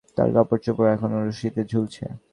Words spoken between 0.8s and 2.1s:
এখনো রশিতে ঝুলছে।